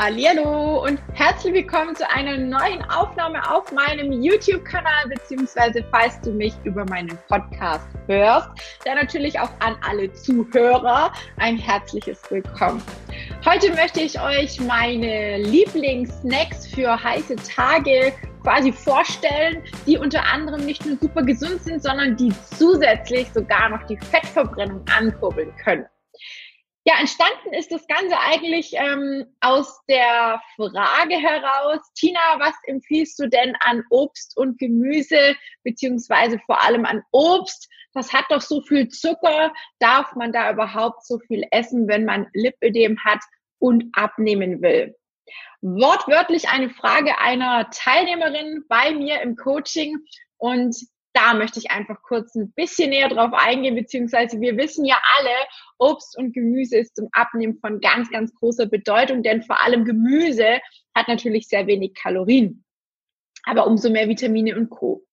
Hallo 0.00 0.84
und 0.84 1.00
herzlich 1.14 1.54
willkommen 1.54 1.96
zu 1.96 2.08
einer 2.08 2.36
neuen 2.38 2.80
Aufnahme 2.84 3.42
auf 3.50 3.72
meinem 3.72 4.12
YouTube-Kanal, 4.22 5.08
beziehungsweise 5.08 5.84
falls 5.90 6.20
du 6.20 6.30
mich 6.30 6.54
über 6.62 6.84
meinen 6.84 7.18
Podcast 7.26 7.84
hörst, 8.06 8.48
dann 8.84 8.94
natürlich 8.94 9.40
auch 9.40 9.50
an 9.58 9.74
alle 9.84 10.12
Zuhörer 10.12 11.12
ein 11.38 11.56
herzliches 11.56 12.22
Willkommen. 12.30 12.80
Heute 13.44 13.72
möchte 13.72 14.00
ich 14.00 14.20
euch 14.20 14.60
meine 14.60 15.38
Lieblingssnacks 15.38 16.68
für 16.68 17.02
heiße 17.02 17.34
Tage 17.34 18.12
quasi 18.44 18.70
vorstellen, 18.70 19.64
die 19.84 19.98
unter 19.98 20.24
anderem 20.24 20.64
nicht 20.64 20.86
nur 20.86 20.96
super 20.96 21.24
gesund 21.24 21.60
sind, 21.64 21.82
sondern 21.82 22.16
die 22.16 22.32
zusätzlich 22.56 23.32
sogar 23.32 23.68
noch 23.70 23.84
die 23.88 23.96
Fettverbrennung 23.96 24.84
ankurbeln 24.96 25.52
können. 25.56 25.86
Ja, 26.88 26.94
entstanden 27.00 27.52
ist 27.52 27.70
das 27.70 27.86
Ganze 27.86 28.18
eigentlich 28.18 28.72
ähm, 28.72 29.26
aus 29.42 29.78
der 29.90 30.40
Frage 30.56 31.16
heraus, 31.16 31.80
Tina, 31.94 32.18
was 32.38 32.54
empfiehlst 32.64 33.18
du 33.18 33.28
denn 33.28 33.54
an 33.60 33.82
Obst 33.90 34.34
und 34.38 34.58
Gemüse, 34.58 35.36
beziehungsweise 35.64 36.38
vor 36.46 36.62
allem 36.62 36.86
an 36.86 37.02
Obst? 37.12 37.68
Das 37.92 38.14
hat 38.14 38.24
doch 38.30 38.40
so 38.40 38.62
viel 38.62 38.88
Zucker. 38.88 39.52
Darf 39.80 40.14
man 40.14 40.32
da 40.32 40.50
überhaupt 40.50 41.04
so 41.04 41.18
viel 41.18 41.44
essen, 41.50 41.88
wenn 41.88 42.06
man 42.06 42.26
Lipödem 42.32 42.96
hat 43.04 43.20
und 43.58 43.84
abnehmen 43.92 44.62
will? 44.62 44.96
Wortwörtlich 45.60 46.48
eine 46.48 46.70
Frage 46.70 47.18
einer 47.18 47.68
Teilnehmerin 47.68 48.64
bei 48.66 48.92
mir 48.94 49.20
im 49.20 49.36
Coaching 49.36 49.98
und 50.38 50.74
da 51.18 51.34
möchte 51.34 51.58
ich 51.58 51.70
einfach 51.70 52.00
kurz 52.02 52.34
ein 52.36 52.52
bisschen 52.52 52.90
näher 52.90 53.08
drauf 53.08 53.32
eingehen, 53.32 53.74
beziehungsweise 53.74 54.40
wir 54.40 54.56
wissen 54.56 54.84
ja 54.84 55.00
alle, 55.18 55.34
Obst 55.78 56.16
und 56.16 56.32
Gemüse 56.32 56.78
ist 56.78 56.94
zum 56.94 57.08
Abnehmen 57.12 57.58
von 57.58 57.80
ganz, 57.80 58.08
ganz 58.10 58.32
großer 58.34 58.66
Bedeutung, 58.66 59.22
denn 59.24 59.42
vor 59.42 59.60
allem 59.60 59.84
Gemüse 59.84 60.60
hat 60.94 61.08
natürlich 61.08 61.48
sehr 61.48 61.66
wenig 61.66 61.94
Kalorien, 61.94 62.64
aber 63.44 63.66
umso 63.66 63.90
mehr 63.90 64.08
Vitamine 64.08 64.56
und 64.56 64.70
Co. 64.70 65.04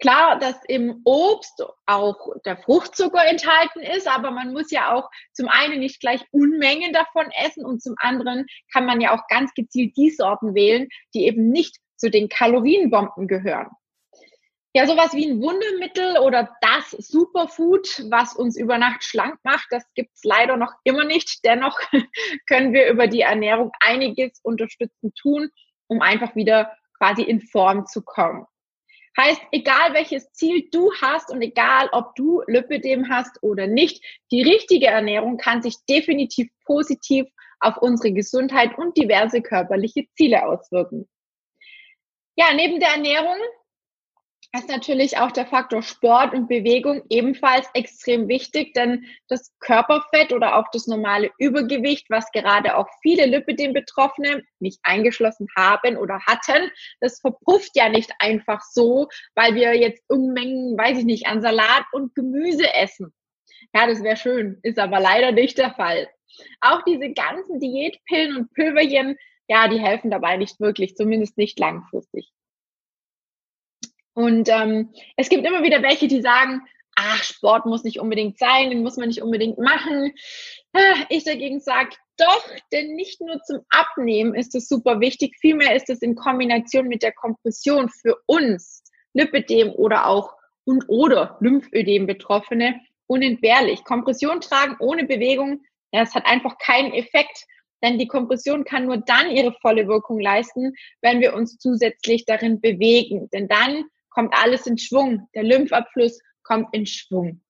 Klar, 0.00 0.38
dass 0.38 0.56
im 0.66 1.02
Obst 1.04 1.64
auch 1.86 2.16
der 2.44 2.56
Fruchtzucker 2.56 3.24
enthalten 3.24 3.80
ist, 3.80 4.08
aber 4.08 4.30
man 4.32 4.52
muss 4.52 4.70
ja 4.70 4.94
auch 4.94 5.08
zum 5.32 5.48
einen 5.48 5.80
nicht 5.80 6.00
gleich 6.00 6.20
Unmengen 6.32 6.92
davon 6.92 7.28
essen 7.44 7.64
und 7.64 7.82
zum 7.82 7.94
anderen 7.98 8.46
kann 8.72 8.86
man 8.86 9.00
ja 9.00 9.16
auch 9.16 9.26
ganz 9.28 9.54
gezielt 9.54 9.96
die 9.96 10.10
Sorten 10.10 10.54
wählen, 10.54 10.88
die 11.14 11.26
eben 11.26 11.50
nicht 11.50 11.76
zu 11.96 12.10
den 12.10 12.28
Kalorienbomben 12.28 13.26
gehören. 13.26 13.68
Ja, 14.78 14.86
sowas 14.86 15.12
wie 15.12 15.28
ein 15.28 15.42
Wundermittel 15.42 16.18
oder 16.18 16.56
das 16.60 16.92
Superfood, 16.92 18.04
was 18.10 18.36
uns 18.36 18.56
über 18.56 18.78
Nacht 18.78 19.02
schlank 19.02 19.40
macht, 19.42 19.66
das 19.70 19.82
gibt's 19.94 20.22
leider 20.22 20.56
noch 20.56 20.72
immer 20.84 21.02
nicht. 21.02 21.44
Dennoch 21.44 21.76
können 22.46 22.72
wir 22.72 22.88
über 22.88 23.08
die 23.08 23.22
Ernährung 23.22 23.72
einiges 23.80 24.38
unterstützen 24.40 25.12
tun, 25.20 25.50
um 25.88 26.00
einfach 26.00 26.36
wieder 26.36 26.76
quasi 26.96 27.22
in 27.22 27.40
Form 27.40 27.86
zu 27.86 28.02
kommen. 28.02 28.46
Heißt, 29.16 29.42
egal 29.50 29.94
welches 29.94 30.30
Ziel 30.30 30.68
du 30.70 30.92
hast 31.02 31.32
und 31.32 31.42
egal 31.42 31.88
ob 31.90 32.14
du 32.14 32.42
Lipödem 32.46 33.08
hast 33.08 33.42
oder 33.42 33.66
nicht, 33.66 34.04
die 34.30 34.44
richtige 34.44 34.86
Ernährung 34.86 35.38
kann 35.38 35.60
sich 35.60 35.74
definitiv 35.90 36.50
positiv 36.64 37.26
auf 37.58 37.78
unsere 37.78 38.12
Gesundheit 38.12 38.78
und 38.78 38.96
diverse 38.96 39.42
körperliche 39.42 40.04
Ziele 40.16 40.46
auswirken. 40.46 41.08
Ja, 42.36 42.54
neben 42.54 42.78
der 42.78 42.90
Ernährung 42.90 43.38
ist 44.56 44.68
natürlich 44.68 45.18
auch 45.18 45.30
der 45.30 45.46
Faktor 45.46 45.82
Sport 45.82 46.32
und 46.32 46.48
Bewegung 46.48 47.02
ebenfalls 47.10 47.68
extrem 47.74 48.28
wichtig, 48.28 48.72
denn 48.72 49.04
das 49.28 49.52
Körperfett 49.60 50.32
oder 50.32 50.56
auch 50.56 50.64
das 50.72 50.86
normale 50.86 51.30
Übergewicht, 51.38 52.08
was 52.08 52.30
gerade 52.32 52.76
auch 52.76 52.88
viele 53.02 53.26
Lipidem-Betroffene, 53.26 54.42
mich 54.58 54.78
eingeschlossen 54.82 55.48
haben 55.56 55.96
oder 55.98 56.20
hatten, 56.26 56.70
das 57.00 57.20
verpufft 57.20 57.72
ja 57.74 57.90
nicht 57.90 58.10
einfach 58.20 58.62
so, 58.62 59.08
weil 59.34 59.54
wir 59.54 59.76
jetzt 59.76 60.02
Unmengen, 60.08 60.78
weiß 60.78 60.98
ich 60.98 61.04
nicht, 61.04 61.26
an 61.26 61.42
Salat 61.42 61.84
und 61.92 62.14
Gemüse 62.14 62.72
essen. 62.74 63.12
Ja, 63.74 63.86
das 63.86 64.02
wäre 64.02 64.16
schön, 64.16 64.58
ist 64.62 64.78
aber 64.78 64.98
leider 64.98 65.32
nicht 65.32 65.58
der 65.58 65.74
Fall. 65.74 66.08
Auch 66.62 66.82
diese 66.84 67.12
ganzen 67.12 67.60
Diätpillen 67.60 68.36
und 68.36 68.54
Pülverchen, 68.54 69.16
ja, 69.46 69.68
die 69.68 69.78
helfen 69.80 70.10
dabei 70.10 70.38
nicht 70.38 70.58
wirklich, 70.58 70.96
zumindest 70.96 71.36
nicht 71.36 71.58
langfristig. 71.58 72.30
Und 74.14 74.48
ähm, 74.48 74.92
es 75.16 75.28
gibt 75.28 75.46
immer 75.46 75.62
wieder 75.62 75.82
welche, 75.82 76.08
die 76.08 76.20
sagen, 76.20 76.62
ach, 76.96 77.22
Sport 77.22 77.66
muss 77.66 77.84
nicht 77.84 78.00
unbedingt 78.00 78.38
sein, 78.38 78.70
den 78.70 78.82
muss 78.82 78.96
man 78.96 79.08
nicht 79.08 79.22
unbedingt 79.22 79.58
machen. 79.58 80.12
Ah, 80.72 81.04
ich 81.08 81.24
dagegen 81.24 81.60
sage, 81.60 81.90
doch, 82.16 82.44
denn 82.72 82.94
nicht 82.94 83.20
nur 83.20 83.40
zum 83.42 83.60
Abnehmen 83.70 84.34
ist 84.34 84.54
es 84.56 84.68
super 84.68 85.00
wichtig, 85.00 85.36
vielmehr 85.40 85.76
ist 85.76 85.88
es 85.88 86.02
in 86.02 86.16
Kombination 86.16 86.88
mit 86.88 87.02
der 87.02 87.12
Kompression 87.12 87.88
für 87.88 88.16
uns, 88.26 88.82
Lipidem 89.14 89.70
oder 89.70 90.06
auch 90.06 90.34
und 90.64 90.84
oder 90.88 91.38
Lymphödem 91.40 92.06
Betroffene 92.06 92.80
unentbehrlich. 93.06 93.84
Kompression 93.84 94.40
tragen 94.40 94.76
ohne 94.80 95.04
Bewegung, 95.04 95.62
ja, 95.92 96.02
es 96.02 96.14
hat 96.14 96.26
einfach 96.26 96.58
keinen 96.58 96.92
Effekt, 96.92 97.46
denn 97.82 97.98
die 97.98 98.08
Kompression 98.08 98.64
kann 98.64 98.86
nur 98.86 98.98
dann 98.98 99.30
ihre 99.30 99.52
volle 99.62 99.86
Wirkung 99.86 100.18
leisten, 100.18 100.74
wenn 101.00 101.20
wir 101.20 101.34
uns 101.34 101.58
zusätzlich 101.58 102.24
darin 102.26 102.60
bewegen. 102.60 103.30
Denn 103.32 103.46
dann 103.46 103.84
kommt 104.18 104.34
alles 104.36 104.66
in 104.66 104.76
Schwung. 104.78 105.28
Der 105.32 105.44
Lymphabfluss 105.44 106.18
kommt 106.42 106.66
in 106.72 106.86
Schwung. 106.86 107.40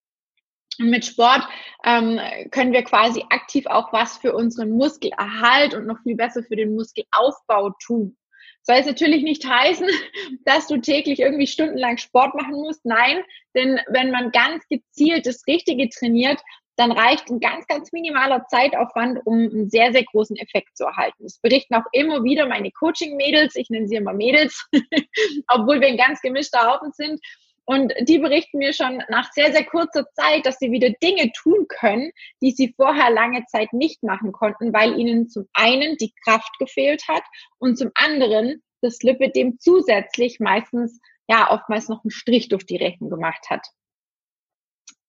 Und 0.79 0.91
mit 0.91 1.07
Sport 1.07 1.49
ähm, 1.83 2.21
können 2.51 2.75
wir 2.75 2.83
quasi 2.83 3.25
aktiv 3.31 3.65
auch 3.65 3.91
was 3.95 4.19
für 4.19 4.35
unseren 4.35 4.73
Muskelerhalt 4.73 5.73
und 5.73 5.87
noch 5.87 5.99
viel 6.03 6.15
besser 6.15 6.43
für 6.43 6.57
den 6.57 6.75
Muskelaufbau 6.75 7.71
tun. 7.83 8.19
Soll 8.65 8.77
es 8.77 8.87
natürlich 8.87 9.23
nicht 9.23 9.49
heißen, 9.49 9.89
dass 10.45 10.67
du 10.67 10.79
täglich 10.79 11.21
irgendwie 11.21 11.47
stundenlang 11.47 11.97
Sport 11.97 12.35
machen 12.35 12.57
musst. 12.57 12.85
Nein, 12.85 13.23
denn 13.55 13.81
wenn 13.89 14.11
man 14.11 14.31
ganz 14.31 14.63
gezielt 14.69 15.25
das 15.25 15.47
Richtige 15.47 15.89
trainiert, 15.89 16.39
dann 16.79 16.93
reicht 16.93 17.29
ein 17.29 17.41
ganz, 17.41 17.67
ganz 17.67 17.91
minimaler 17.91 18.47
Zeitaufwand, 18.49 19.19
um 19.25 19.35
einen 19.35 19.69
sehr, 19.69 19.93
sehr 19.93 20.05
großen 20.05 20.37
Effekt 20.37 20.77
zu 20.77 20.85
erhalten. 20.85 21.25
Das 21.25 21.39
berichten 21.41 21.75
auch 21.75 21.87
immer 21.91 22.23
wieder 22.23 22.47
meine 22.47 22.71
Coaching-Mädels, 22.71 23.57
ich 23.57 23.69
nenne 23.69 23.89
sie 23.89 23.97
immer 23.97 24.13
Mädels, 24.13 24.69
obwohl 25.49 25.81
wir 25.81 25.89
ein 25.89 25.97
ganz 25.97 26.21
gemischter 26.21 26.71
Haufen 26.71 26.93
sind. 26.93 27.21
Und 27.65 27.93
die 28.03 28.19
berichten 28.19 28.59
mir 28.59 28.73
schon 28.73 29.03
nach 29.09 29.31
sehr, 29.33 29.53
sehr 29.53 29.65
kurzer 29.65 30.07
Zeit, 30.15 30.47
dass 30.47 30.59
sie 30.59 30.71
wieder 30.71 30.91
Dinge 31.03 31.33
tun 31.33 31.67
können, 31.69 32.13
die 32.41 32.53
sie 32.53 32.73
vorher 32.77 33.11
lange 33.11 33.45
Zeit 33.47 33.73
nicht 33.73 34.05
machen 34.05 34.31
konnten, 34.31 34.73
weil 34.73 34.99
ihnen 34.99 35.29
zum 35.29 35.49
einen 35.55 35.97
die 35.97 36.15
Kraft 36.25 36.59
gefehlt 36.61 37.03
hat 37.09 37.25
und 37.59 37.77
zum 37.77 37.91
anderen 37.95 38.63
das 38.83 39.03
Lipidem 39.03 39.59
zusätzlich 39.59 40.39
meistens, 40.39 41.01
ja, 41.29 41.51
oftmals 41.51 41.89
noch 41.89 42.05
einen 42.05 42.13
Strich 42.13 42.49
durch 42.49 42.65
die 42.65 42.77
Rechnung 42.77 43.11
gemacht 43.11 43.51
hat. 43.51 43.67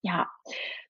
Ja, 0.01 0.29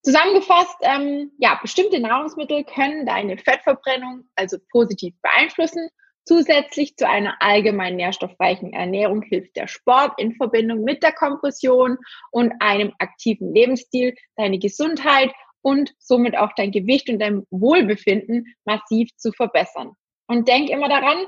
Zusammengefasst, 0.01 0.77
ähm, 0.81 1.31
ja, 1.39 1.59
bestimmte 1.61 1.99
Nahrungsmittel 1.99 2.63
können 2.63 3.05
deine 3.05 3.37
Fettverbrennung 3.37 4.23
also 4.35 4.57
positiv 4.71 5.13
beeinflussen. 5.21 5.89
Zusätzlich 6.25 6.95
zu 6.95 7.07
einer 7.07 7.35
allgemein 7.41 7.95
nährstoffreichen 7.95 8.71
Ernährung 8.71 9.23
hilft 9.23 9.55
der 9.57 9.67
Sport 9.67 10.13
in 10.17 10.35
Verbindung 10.35 10.83
mit 10.83 11.03
der 11.03 11.11
Kompression 11.11 11.97
und 12.31 12.53
einem 12.59 12.93
aktiven 12.99 13.53
Lebensstil 13.53 14.15
deine 14.37 14.59
Gesundheit 14.59 15.33
und 15.61 15.93
somit 15.97 16.37
auch 16.37 16.51
dein 16.55 16.71
Gewicht 16.71 17.09
und 17.09 17.19
dein 17.19 17.43
Wohlbefinden 17.49 18.45
massiv 18.63 19.09
zu 19.17 19.33
verbessern. 19.33 19.93
Und 20.27 20.47
denk 20.47 20.69
immer 20.69 20.87
daran, 20.87 21.25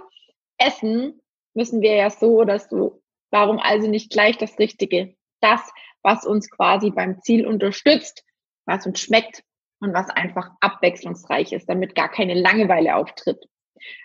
essen 0.58 1.20
müssen 1.54 1.82
wir 1.82 1.96
ja 1.96 2.10
so 2.10 2.40
oder 2.40 2.60
so. 2.60 3.02
Warum 3.32 3.60
also 3.60 3.90
nicht 3.90 4.12
gleich 4.12 4.38
das 4.38 4.58
Richtige? 4.60 5.16
Das, 5.42 5.62
was 6.04 6.26
uns 6.26 6.50
quasi 6.50 6.92
beim 6.92 7.22
Ziel 7.22 7.46
unterstützt 7.46 8.24
was 8.66 8.86
uns 8.86 9.00
schmeckt 9.00 9.44
und 9.80 9.94
was 9.94 10.10
einfach 10.10 10.52
abwechslungsreich 10.60 11.54
ist, 11.54 11.68
damit 11.68 11.96
gar 11.96 12.10
keine 12.10 12.34
Langeweile 12.34 12.96
auftritt. 12.96 13.44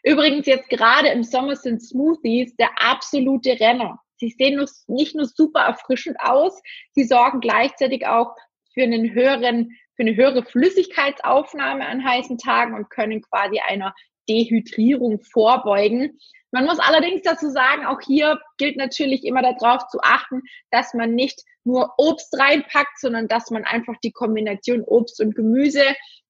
Übrigens 0.03 0.47
jetzt 0.47 0.71
gerade 0.71 1.09
im 1.09 1.23
Sommer 1.23 1.57
sind 1.57 1.83
Smoothies 1.83 2.57
der 2.57 2.71
absolute 2.81 3.61
Renner. 3.61 4.01
Sie 4.17 4.31
sehen 4.31 4.65
nicht 4.87 5.15
nur 5.15 5.27
super 5.27 5.61
erfrischend 5.61 6.17
aus, 6.21 6.63
sie 6.93 7.05
sorgen 7.05 7.41
gleichzeitig 7.41 8.07
auch 8.07 8.35
für 8.73 8.83
einen 8.83 9.13
höheren, 9.13 9.77
für 9.95 10.03
eine 10.03 10.17
höhere 10.17 10.43
Flüssigkeitsaufnahme 10.43 11.87
an 11.87 12.03
heißen 12.03 12.39
Tagen 12.39 12.75
und 12.75 12.89
können 12.89 13.21
quasi 13.21 13.61
einer 13.61 13.95
Dehydrierung 14.29 15.21
vorbeugen. 15.21 16.19
Man 16.53 16.65
muss 16.65 16.79
allerdings 16.79 17.23
dazu 17.23 17.51
sagen, 17.51 17.87
auch 17.87 18.01
hier 18.01 18.39
gilt 18.57 18.77
natürlich 18.77 19.25
immer 19.25 19.43
darauf 19.43 19.89
zu 19.89 19.99
achten, 20.03 20.43
dass 20.71 20.95
man 20.95 21.15
nicht 21.15 21.43
nur 21.65 21.95
Obst 21.99 22.33
reinpackt, 22.39 22.99
sondern 22.99 23.29
dass 23.29 23.51
man 23.51 23.65
einfach 23.65 23.95
die 24.03 24.13
Kombination 24.13 24.83
Obst 24.83 25.21
und 25.21 25.35
Gemüse 25.35 25.83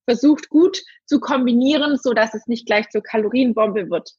versucht 0.05 0.49
gut 0.49 0.81
zu 1.05 1.19
kombinieren, 1.19 1.97
so 1.97 2.13
dass 2.13 2.33
es 2.33 2.47
nicht 2.47 2.65
gleich 2.65 2.89
zur 2.89 3.03
Kalorienbombe 3.03 3.89
wird. 3.89 4.11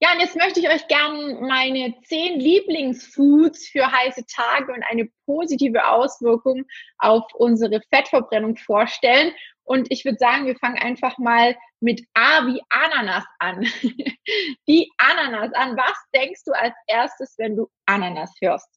Ja, 0.00 0.12
und 0.12 0.20
jetzt 0.20 0.36
möchte 0.36 0.60
ich 0.60 0.68
euch 0.68 0.86
gerne 0.86 1.38
meine 1.40 1.94
zehn 2.04 2.38
Lieblingsfoods 2.38 3.68
für 3.68 3.90
heiße 3.90 4.24
Tage 4.26 4.72
und 4.72 4.84
eine 4.88 5.08
positive 5.26 5.88
Auswirkung 5.88 6.64
auf 6.98 7.24
unsere 7.34 7.80
Fettverbrennung 7.92 8.56
vorstellen. 8.56 9.32
Und 9.64 9.90
ich 9.90 10.04
würde 10.04 10.18
sagen, 10.18 10.46
wir 10.46 10.56
fangen 10.56 10.78
einfach 10.78 11.18
mal 11.18 11.56
mit 11.80 12.06
A 12.14 12.46
wie 12.46 12.62
Ananas 12.70 13.24
an. 13.40 13.66
die 14.68 14.90
Ananas. 14.98 15.52
An 15.54 15.76
was 15.76 15.98
denkst 16.14 16.42
du 16.46 16.52
als 16.52 16.74
erstes, 16.86 17.34
wenn 17.36 17.56
du 17.56 17.68
Ananas 17.86 18.32
hörst? 18.40 18.68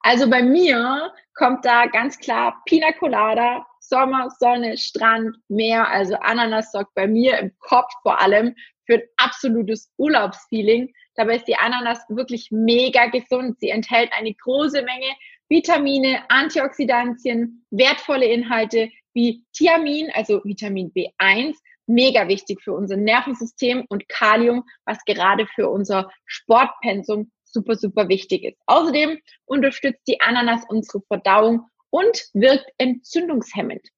Also 0.00 0.28
bei 0.28 0.42
mir 0.42 1.12
kommt 1.34 1.64
da 1.64 1.86
ganz 1.86 2.18
klar 2.18 2.62
Pina 2.66 2.92
Colada, 2.92 3.66
Sommer, 3.80 4.30
Sonne, 4.38 4.76
Strand, 4.76 5.36
Meer. 5.48 5.88
Also 5.88 6.16
Ananas 6.16 6.70
sorgt 6.70 6.94
bei 6.94 7.06
mir 7.06 7.38
im 7.38 7.56
Kopf 7.58 7.92
vor 8.02 8.20
allem 8.20 8.54
für 8.88 8.94
ein 8.94 9.02
absolutes 9.18 9.92
Urlaubsfeeling. 9.98 10.92
Dabei 11.14 11.36
ist 11.36 11.46
die 11.46 11.56
Ananas 11.56 12.00
wirklich 12.08 12.48
mega 12.50 13.06
gesund. 13.06 13.60
Sie 13.60 13.68
enthält 13.68 14.10
eine 14.12 14.34
große 14.34 14.82
Menge 14.82 15.12
Vitamine, 15.50 16.24
Antioxidantien, 16.30 17.64
wertvolle 17.70 18.26
Inhalte 18.26 18.90
wie 19.12 19.44
Thiamin, 19.52 20.10
also 20.14 20.40
Vitamin 20.44 20.92
B1, 20.92 21.54
mega 21.86 22.28
wichtig 22.28 22.62
für 22.62 22.72
unser 22.72 22.96
Nervensystem 22.96 23.84
und 23.88 24.08
Kalium, 24.08 24.64
was 24.84 25.04
gerade 25.04 25.46
für 25.46 25.68
unser 25.68 26.10
Sportpensum 26.26 27.30
super, 27.44 27.76
super 27.76 28.08
wichtig 28.08 28.44
ist. 28.44 28.58
Außerdem 28.66 29.18
unterstützt 29.44 30.02
die 30.06 30.20
Ananas 30.20 30.64
unsere 30.68 31.02
Verdauung 31.02 31.66
und 31.90 32.28
wirkt 32.34 32.70
entzündungshemmend. 32.78 33.88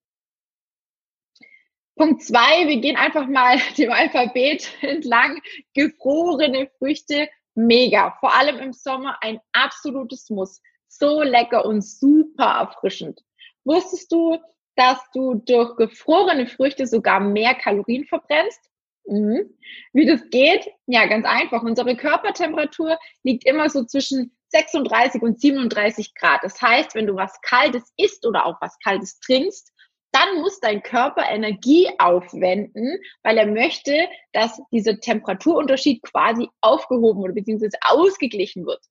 Punkt 1.95 2.23
zwei, 2.23 2.67
wir 2.67 2.77
gehen 2.77 2.95
einfach 2.95 3.27
mal 3.27 3.57
dem 3.77 3.91
Alphabet 3.91 4.71
entlang. 4.81 5.41
Gefrorene 5.73 6.69
Früchte, 6.77 7.29
mega. 7.55 8.15
Vor 8.19 8.33
allem 8.33 8.59
im 8.59 8.73
Sommer 8.73 9.17
ein 9.21 9.39
absolutes 9.51 10.29
Muss. 10.29 10.61
So 10.87 11.21
lecker 11.21 11.65
und 11.65 11.81
super 11.83 12.57
erfrischend. 12.59 13.21
Wusstest 13.63 14.11
du, 14.11 14.37
dass 14.75 14.99
du 15.13 15.35
durch 15.35 15.75
gefrorene 15.75 16.47
Früchte 16.47 16.87
sogar 16.87 17.19
mehr 17.19 17.55
Kalorien 17.55 18.05
verbrennst? 18.05 18.59
Mhm. 19.05 19.57
Wie 19.93 20.05
das 20.05 20.29
geht? 20.29 20.67
Ja, 20.85 21.05
ganz 21.07 21.25
einfach. 21.25 21.63
Unsere 21.63 21.95
Körpertemperatur 21.95 22.97
liegt 23.23 23.45
immer 23.45 23.69
so 23.69 23.83
zwischen 23.83 24.35
36 24.49 25.21
und 25.21 25.39
37 25.39 26.13
Grad. 26.15 26.43
Das 26.43 26.61
heißt, 26.61 26.95
wenn 26.95 27.07
du 27.07 27.15
was 27.15 27.39
Kaltes 27.41 27.91
isst 27.97 28.25
oder 28.25 28.45
auch 28.45 28.57
was 28.61 28.77
Kaltes 28.79 29.19
trinkst, 29.19 29.71
dann 30.11 30.41
muss 30.41 30.59
dein 30.59 30.83
Körper 30.83 31.29
Energie 31.29 31.89
aufwenden, 31.97 32.99
weil 33.23 33.37
er 33.37 33.47
möchte, 33.47 34.07
dass 34.33 34.61
dieser 34.71 34.99
Temperaturunterschied 34.99 36.01
quasi 36.03 36.49
aufgehoben 36.61 37.21
oder 37.21 37.33
beziehungsweise 37.33 37.77
ausgeglichen 37.81 38.65
wird. 38.65 38.81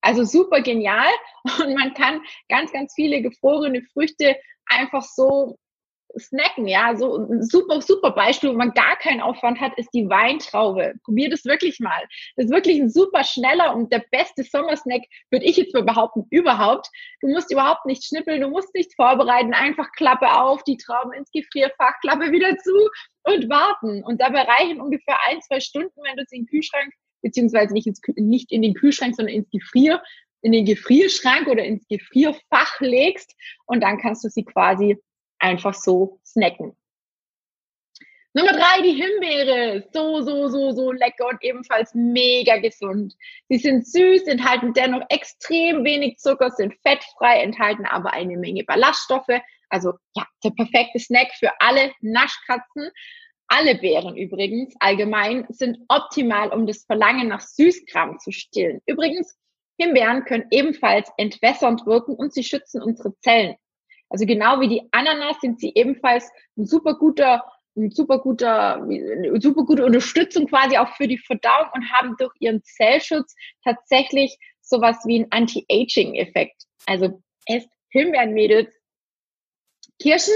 Also 0.00 0.24
super 0.24 0.62
genial 0.62 1.10
und 1.60 1.74
man 1.74 1.94
kann 1.94 2.22
ganz, 2.48 2.72
ganz 2.72 2.94
viele 2.94 3.20
gefrorene 3.22 3.82
Früchte 3.92 4.36
einfach 4.66 5.02
so 5.02 5.58
snacken, 6.16 6.66
ja, 6.66 6.96
so 6.96 7.16
ein 7.16 7.42
super, 7.42 7.82
super 7.82 8.12
Beispiel, 8.12 8.50
wo 8.50 8.54
man 8.54 8.72
gar 8.72 8.96
keinen 8.96 9.20
Aufwand 9.20 9.60
hat, 9.60 9.76
ist 9.76 9.90
die 9.92 10.08
Weintraube. 10.08 10.94
Probier 11.04 11.30
das 11.30 11.44
wirklich 11.44 11.80
mal. 11.80 12.02
Das 12.36 12.46
ist 12.46 12.52
wirklich 12.52 12.80
ein 12.80 12.90
super 12.90 13.24
schneller 13.24 13.74
und 13.74 13.92
der 13.92 14.04
beste 14.10 14.42
Sommersnack, 14.42 15.02
würde 15.30 15.44
ich 15.44 15.56
jetzt 15.56 15.74
mal 15.74 15.82
behaupten, 15.82 16.26
überhaupt. 16.30 16.88
Du 17.20 17.28
musst 17.28 17.52
überhaupt 17.52 17.86
nicht 17.86 18.04
schnippeln, 18.04 18.40
du 18.40 18.48
musst 18.48 18.74
nichts 18.74 18.94
vorbereiten, 18.94 19.52
einfach 19.52 19.92
Klappe 19.92 20.32
auf, 20.32 20.62
die 20.64 20.76
Trauben 20.76 21.12
ins 21.12 21.30
Gefrierfach, 21.32 22.00
Klappe 22.00 22.32
wieder 22.32 22.56
zu 22.58 22.72
und 23.24 23.48
warten. 23.48 24.02
Und 24.04 24.20
dabei 24.20 24.42
reichen 24.42 24.80
ungefähr 24.80 25.18
ein, 25.28 25.40
zwei 25.42 25.60
Stunden, 25.60 26.00
wenn 26.02 26.16
du 26.16 26.22
es 26.22 26.32
in 26.32 26.42
den 26.42 26.46
Kühlschrank, 26.46 26.92
beziehungsweise 27.22 27.72
nicht, 27.72 27.86
ins, 27.86 28.00
nicht 28.16 28.52
in 28.52 28.62
den 28.62 28.74
Kühlschrank, 28.74 29.14
sondern 29.14 29.34
ins 29.34 29.50
Gefrier, 29.50 30.02
in 30.42 30.52
den 30.52 30.64
Gefrierschrank 30.64 31.48
oder 31.48 31.64
ins 31.64 31.86
Gefrierfach 31.88 32.80
legst 32.80 33.34
und 33.66 33.82
dann 33.82 33.98
kannst 33.98 34.24
du 34.24 34.28
sie 34.28 34.44
quasi 34.44 34.96
einfach 35.38 35.74
so 35.74 36.20
snacken. 36.24 36.76
Nummer 38.34 38.52
drei, 38.52 38.82
die 38.82 38.92
Himbeere. 38.92 39.88
So, 39.92 40.20
so, 40.20 40.48
so, 40.48 40.70
so 40.72 40.92
lecker 40.92 41.26
und 41.28 41.42
ebenfalls 41.42 41.94
mega 41.94 42.58
gesund. 42.58 43.14
Sie 43.48 43.56
sind 43.56 43.86
süß, 43.86 44.28
enthalten 44.28 44.74
dennoch 44.74 45.02
extrem 45.08 45.82
wenig 45.82 46.18
Zucker, 46.18 46.50
sind 46.50 46.74
fettfrei, 46.86 47.42
enthalten 47.42 47.86
aber 47.86 48.12
eine 48.12 48.36
Menge 48.36 48.64
Ballaststoffe. 48.64 49.40
Also 49.70 49.94
ja, 50.14 50.24
der 50.44 50.50
perfekte 50.50 50.98
Snack 50.98 51.32
für 51.38 51.50
alle 51.60 51.92
Naschkatzen. 52.00 52.90
Alle 53.48 53.76
Beeren 53.76 54.16
übrigens 54.16 54.74
allgemein 54.78 55.46
sind 55.48 55.78
optimal, 55.88 56.50
um 56.50 56.66
das 56.66 56.84
Verlangen 56.84 57.28
nach 57.28 57.40
Süßkram 57.40 58.18
zu 58.18 58.30
stillen. 58.30 58.82
Übrigens, 58.84 59.38
Himbeeren 59.80 60.24
können 60.24 60.46
ebenfalls 60.50 61.10
entwässernd 61.16 61.86
wirken 61.86 62.14
und 62.14 62.34
sie 62.34 62.44
schützen 62.44 62.82
unsere 62.82 63.18
Zellen. 63.20 63.56
Also 64.10 64.26
genau 64.26 64.60
wie 64.60 64.68
die 64.68 64.88
Ananas 64.92 65.36
sind 65.40 65.60
sie 65.60 65.72
ebenfalls 65.74 66.30
ein 66.56 66.66
super 66.66 66.94
guter, 66.94 67.44
ein 67.76 67.90
super 67.90 68.18
guter, 68.18 68.82
eine 68.82 69.40
super 69.40 69.64
gute 69.64 69.84
Unterstützung 69.84 70.46
quasi 70.46 70.78
auch 70.78 70.94
für 70.96 71.06
die 71.08 71.18
Verdauung 71.18 71.68
und 71.74 71.92
haben 71.92 72.16
durch 72.18 72.32
ihren 72.40 72.62
Zellschutz 72.62 73.34
tatsächlich 73.64 74.36
sowas 74.60 74.96
wie 75.04 75.16
einen 75.16 75.30
Anti-Aging-Effekt. 75.30 76.62
Also 76.86 77.22
esst 77.46 77.68
Himbeeren, 77.90 78.34
Mädels. 78.34 78.72
Kirschen, 80.00 80.34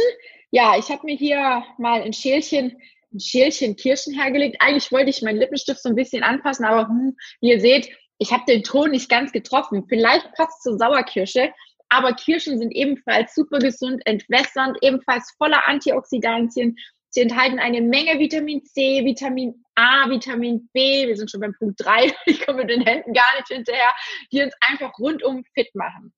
ja, 0.50 0.76
ich 0.76 0.90
habe 0.90 1.04
mir 1.04 1.16
hier 1.16 1.64
mal 1.78 2.02
ein 2.02 2.12
Schälchen 2.12 2.76
ein 3.12 3.20
Schälchen 3.20 3.76
Kirschen 3.76 4.18
hergelegt. 4.18 4.56
Eigentlich 4.60 4.90
wollte 4.90 5.10
ich 5.10 5.22
meinen 5.22 5.38
Lippenstift 5.38 5.82
so 5.82 5.88
ein 5.88 5.94
bisschen 5.94 6.22
anpassen, 6.22 6.64
aber 6.64 6.88
hm, 6.88 7.16
wie 7.40 7.50
ihr 7.50 7.60
seht, 7.60 7.90
ich 8.18 8.32
habe 8.32 8.44
den 8.46 8.62
Ton 8.62 8.90
nicht 8.90 9.08
ganz 9.08 9.32
getroffen. 9.32 9.84
Vielleicht 9.88 10.32
passt 10.34 10.62
zur 10.62 10.78
Sauerkirsche. 10.78 11.52
Aber 11.92 12.14
Kirschen 12.14 12.58
sind 12.58 12.70
ebenfalls 12.70 13.34
super 13.34 13.58
gesund, 13.58 14.00
entwässernd, 14.06 14.78
ebenfalls 14.80 15.30
voller 15.36 15.68
Antioxidantien. 15.68 16.74
Sie 17.10 17.20
enthalten 17.20 17.58
eine 17.58 17.82
Menge 17.82 18.18
Vitamin 18.18 18.64
C, 18.64 19.04
Vitamin 19.04 19.62
A, 19.74 20.08
Vitamin 20.08 20.70
B. 20.72 21.06
Wir 21.06 21.14
sind 21.14 21.30
schon 21.30 21.42
beim 21.42 21.54
Punkt 21.58 21.78
3. 21.84 22.10
Ich 22.26 22.46
komme 22.46 22.62
mit 22.62 22.70
den 22.70 22.80
Händen 22.80 23.12
gar 23.12 23.36
nicht 23.36 23.48
hinterher, 23.48 23.90
die 24.32 24.40
uns 24.40 24.54
einfach 24.66 24.98
rundum 24.98 25.44
fit 25.52 25.68
machen. 25.74 26.14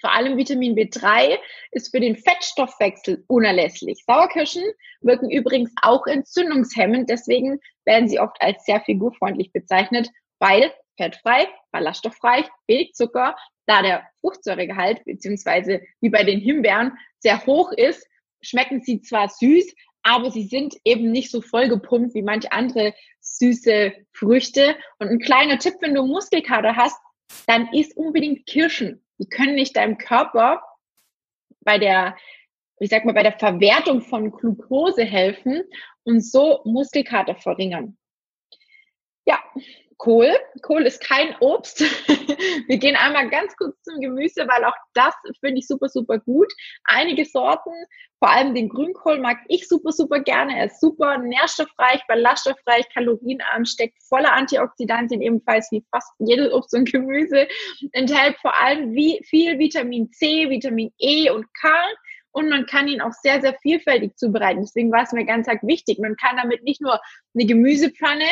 Vor 0.00 0.14
allem 0.14 0.36
Vitamin 0.36 0.76
B3 0.76 1.36
ist 1.72 1.90
für 1.90 1.98
den 1.98 2.16
Fettstoffwechsel 2.16 3.24
unerlässlich. 3.26 4.04
Sauerkirschen 4.06 4.62
wirken 5.00 5.30
übrigens 5.30 5.72
auch 5.82 6.06
entzündungshemmend, 6.06 7.10
deswegen 7.10 7.58
werden 7.84 8.08
sie 8.08 8.20
oft 8.20 8.36
als 8.40 8.64
sehr 8.64 8.80
figurfreundlich 8.80 9.52
bezeichnet, 9.52 10.08
weil 10.38 10.72
fettfrei, 10.96 11.48
ballaststofffrei, 11.72 12.44
wenig 12.66 12.92
Zucker, 12.94 13.36
da 13.70 13.82
der 13.82 14.02
Fruchtsäuregehalt 14.20 15.04
beziehungsweise 15.04 15.80
wie 16.00 16.10
bei 16.10 16.24
den 16.24 16.40
Himbeeren 16.40 16.98
sehr 17.20 17.46
hoch 17.46 17.70
ist, 17.72 18.04
schmecken 18.42 18.80
sie 18.80 19.00
zwar 19.00 19.28
süß, 19.28 19.74
aber 20.02 20.30
sie 20.30 20.44
sind 20.44 20.74
eben 20.84 21.12
nicht 21.12 21.30
so 21.30 21.40
vollgepumpt 21.40 22.14
wie 22.14 22.22
manche 22.22 22.50
andere 22.50 22.94
süße 23.20 23.92
Früchte. 24.12 24.76
Und 24.98 25.08
ein 25.08 25.20
kleiner 25.20 25.58
Tipp, 25.58 25.74
wenn 25.80 25.94
du 25.94 26.04
Muskelkater 26.04 26.74
hast, 26.74 26.98
dann 27.46 27.72
isst 27.72 27.96
unbedingt 27.96 28.46
Kirschen. 28.46 29.04
Die 29.18 29.28
können 29.28 29.54
nicht 29.54 29.76
deinem 29.76 29.98
Körper 29.98 30.62
bei 31.60 31.78
der, 31.78 32.16
ich 32.80 32.90
sag 32.90 33.04
mal, 33.04 33.12
bei 33.12 33.22
der 33.22 33.38
Verwertung 33.38 34.00
von 34.00 34.32
Glucose 34.32 35.04
helfen 35.04 35.62
und 36.02 36.24
so 36.24 36.62
Muskelkater 36.64 37.36
verringern. 37.36 37.96
Ja, 39.26 39.38
Kohl. 40.00 40.34
Kohl 40.62 40.86
ist 40.86 41.04
kein 41.04 41.36
Obst. 41.40 41.80
Wir 42.68 42.78
gehen 42.78 42.96
einmal 42.96 43.28
ganz 43.28 43.54
kurz 43.56 43.76
zum 43.82 44.00
Gemüse, 44.00 44.48
weil 44.48 44.64
auch 44.64 44.74
das 44.94 45.14
finde 45.40 45.58
ich 45.58 45.66
super, 45.66 45.90
super 45.90 46.18
gut. 46.18 46.50
Einige 46.84 47.26
Sorten, 47.26 47.70
vor 48.18 48.30
allem 48.30 48.54
den 48.54 48.70
Grünkohl 48.70 49.18
mag 49.18 49.36
ich 49.48 49.68
super, 49.68 49.92
super 49.92 50.20
gerne. 50.20 50.56
Er 50.56 50.66
ist 50.66 50.80
super 50.80 51.18
nährstoffreich, 51.18 52.00
ballaststoffreich, 52.08 52.88
kalorienarm, 52.94 53.66
steckt 53.66 54.02
voller 54.08 54.32
Antioxidantien, 54.32 55.20
ebenfalls 55.20 55.70
wie 55.70 55.84
fast 55.90 56.10
jedes 56.18 56.50
Obst 56.50 56.74
und 56.74 56.90
Gemüse. 56.90 57.46
Enthält 57.92 58.38
vor 58.38 58.58
allem 58.58 58.94
wie 58.94 59.20
viel 59.28 59.58
Vitamin 59.58 60.10
C, 60.12 60.48
Vitamin 60.48 60.94
E 60.98 61.28
und 61.28 61.44
K 61.60 61.68
und 62.32 62.48
man 62.48 62.64
kann 62.64 62.88
ihn 62.88 63.02
auch 63.02 63.12
sehr, 63.12 63.42
sehr 63.42 63.54
vielfältig 63.60 64.16
zubereiten. 64.16 64.62
Deswegen 64.62 64.92
war 64.92 65.02
es 65.02 65.12
mir 65.12 65.26
ganz 65.26 65.46
wichtig. 65.62 65.98
Man 65.98 66.16
kann 66.16 66.38
damit 66.38 66.62
nicht 66.62 66.80
nur 66.80 66.98
eine 67.34 67.44
Gemüsepfanne 67.44 68.24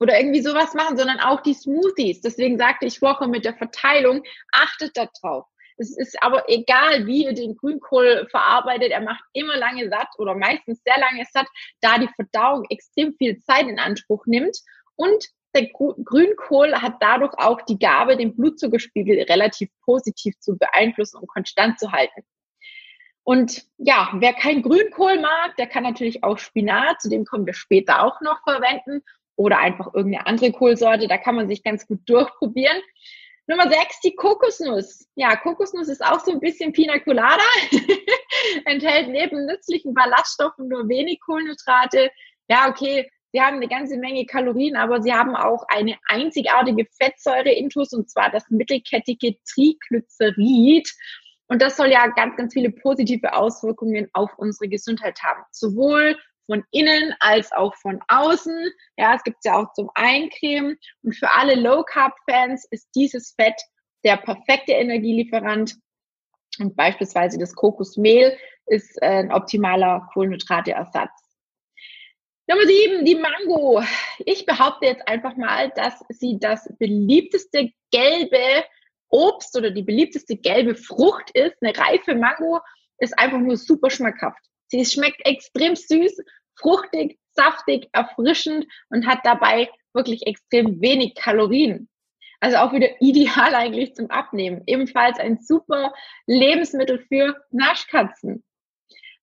oder 0.00 0.18
irgendwie 0.18 0.42
sowas 0.42 0.74
machen, 0.74 0.96
sondern 0.96 1.20
auch 1.20 1.40
die 1.42 1.54
Smoothies. 1.54 2.20
Deswegen 2.20 2.58
sagte 2.58 2.86
ich 2.86 2.98
vorher 2.98 3.28
mit 3.28 3.44
der 3.44 3.54
Verteilung, 3.54 4.22
achtet 4.52 4.96
da 4.96 5.08
drauf. 5.20 5.46
Es 5.76 5.96
ist 5.96 6.22
aber 6.22 6.48
egal, 6.48 7.06
wie 7.06 7.24
ihr 7.24 7.32
den 7.32 7.56
Grünkohl 7.56 8.26
verarbeitet, 8.30 8.92
er 8.92 9.00
macht 9.00 9.24
immer 9.32 9.56
lange 9.56 9.88
satt 9.88 10.08
oder 10.18 10.34
meistens 10.34 10.80
sehr 10.84 10.98
lange 10.98 11.24
satt, 11.32 11.46
da 11.80 11.98
die 11.98 12.08
Verdauung 12.14 12.64
extrem 12.70 13.14
viel 13.14 13.40
Zeit 13.40 13.66
in 13.66 13.78
Anspruch 13.78 14.24
nimmt. 14.26 14.56
Und 14.96 15.26
der 15.54 15.68
Grünkohl 15.68 16.74
hat 16.74 16.96
dadurch 17.00 17.34
auch 17.38 17.60
die 17.62 17.78
Gabe, 17.78 18.16
den 18.16 18.36
Blutzuckerspiegel 18.36 19.22
relativ 19.22 19.70
positiv 19.84 20.38
zu 20.38 20.56
beeinflussen 20.56 21.18
und 21.18 21.28
konstant 21.28 21.78
zu 21.78 21.92
halten. 21.92 22.22
Und 23.24 23.64
ja, 23.78 24.10
wer 24.16 24.34
kein 24.34 24.62
Grünkohl 24.62 25.18
mag, 25.18 25.56
der 25.56 25.66
kann 25.66 25.82
natürlich 25.82 26.22
auch 26.22 26.38
Spinat, 26.38 27.00
zu 27.00 27.08
dem 27.08 27.24
kommen 27.24 27.46
wir 27.46 27.54
später 27.54 28.04
auch 28.04 28.20
noch 28.20 28.42
verwenden 28.42 29.02
oder 29.36 29.58
einfach 29.58 29.94
irgendeine 29.94 30.26
andere 30.26 30.52
Kohlsorte. 30.52 31.08
Da 31.08 31.18
kann 31.18 31.34
man 31.34 31.48
sich 31.48 31.62
ganz 31.62 31.86
gut 31.86 32.00
durchprobieren. 32.06 32.80
Nummer 33.46 33.68
sechs, 33.68 34.00
die 34.00 34.14
Kokosnuss. 34.14 35.06
Ja, 35.16 35.36
Kokosnuss 35.36 35.88
ist 35.88 36.04
auch 36.04 36.20
so 36.20 36.32
ein 36.32 36.40
bisschen 36.40 36.72
Pina 36.72 36.98
Colada. 36.98 37.42
enthält 38.64 39.08
neben 39.08 39.46
nützlichen 39.46 39.94
Ballaststoffen 39.94 40.68
nur 40.68 40.88
wenig 40.88 41.20
Kohlenhydrate. 41.20 42.10
Ja, 42.48 42.68
okay, 42.68 43.10
sie 43.32 43.40
haben 43.40 43.56
eine 43.56 43.68
ganze 43.68 43.96
Menge 43.96 44.26
Kalorien, 44.26 44.76
aber 44.76 45.02
sie 45.02 45.12
haben 45.12 45.36
auch 45.36 45.64
eine 45.68 45.96
einzigartige 46.08 46.86
Fettsäure-Intus 46.98 47.92
und 47.92 48.10
zwar 48.10 48.30
das 48.30 48.48
mittelkettige 48.50 49.36
Triglycerid. 49.52 50.90
Und 51.48 51.60
das 51.60 51.76
soll 51.76 51.88
ja 51.90 52.06
ganz, 52.08 52.36
ganz 52.36 52.54
viele 52.54 52.70
positive 52.70 53.34
Auswirkungen 53.34 54.08
auf 54.12 54.30
unsere 54.38 54.68
Gesundheit 54.68 55.22
haben. 55.22 55.42
Sowohl 55.50 56.16
von 56.46 56.64
innen 56.70 57.14
als 57.20 57.52
auch 57.52 57.74
von 57.76 58.00
außen. 58.08 58.70
Ja, 58.96 59.14
es 59.14 59.22
gibt 59.24 59.38
ja 59.44 59.56
auch 59.56 59.72
zum 59.72 59.90
Eincremen. 59.94 60.78
Und 61.02 61.16
für 61.16 61.30
alle 61.30 61.54
Low 61.54 61.82
Carb 61.84 62.14
Fans 62.28 62.66
ist 62.70 62.88
dieses 62.94 63.34
Fett 63.38 63.60
der 64.04 64.16
perfekte 64.16 64.72
Energielieferant. 64.72 65.76
Und 66.58 66.76
beispielsweise 66.76 67.38
das 67.38 67.54
Kokosmehl 67.54 68.36
ist 68.66 68.96
äh, 69.02 69.06
ein 69.06 69.32
optimaler 69.32 70.08
Kohlenhydrateersatz. 70.12 71.10
Nummer 72.46 72.66
sieben, 72.66 73.04
die 73.06 73.14
Mango. 73.14 73.82
Ich 74.18 74.44
behaupte 74.44 74.86
jetzt 74.86 75.08
einfach 75.08 75.34
mal, 75.36 75.70
dass 75.70 76.04
sie 76.10 76.38
das 76.38 76.68
beliebteste 76.78 77.70
gelbe 77.90 78.64
Obst 79.08 79.56
oder 79.56 79.70
die 79.70 79.82
beliebteste 79.82 80.36
gelbe 80.36 80.74
Frucht 80.74 81.30
ist. 81.32 81.56
Eine 81.62 81.76
reife 81.76 82.14
Mango 82.14 82.60
ist 82.98 83.18
einfach 83.18 83.38
nur 83.38 83.56
super 83.56 83.88
schmackhaft. 83.88 84.44
Sie 84.74 84.84
schmeckt 84.84 85.24
extrem 85.24 85.76
süß, 85.76 86.20
fruchtig, 86.56 87.20
saftig, 87.30 87.88
erfrischend 87.92 88.66
und 88.88 89.06
hat 89.06 89.20
dabei 89.22 89.70
wirklich 89.92 90.26
extrem 90.26 90.80
wenig 90.80 91.14
Kalorien. 91.14 91.88
Also 92.40 92.56
auch 92.56 92.72
wieder 92.72 92.88
ideal 93.00 93.54
eigentlich 93.54 93.94
zum 93.94 94.10
Abnehmen. 94.10 94.64
Ebenfalls 94.66 95.20
ein 95.20 95.38
super 95.40 95.94
Lebensmittel 96.26 96.98
für 97.06 97.36
Naschkatzen. 97.52 98.42